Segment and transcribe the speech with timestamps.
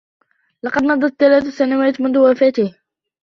[0.63, 2.75] لقد مضت ثلاثة سنوات منذ وفاته.